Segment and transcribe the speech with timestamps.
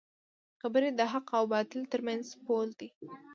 [0.61, 2.89] خبرې د حق او باطل ترمنځ پول دی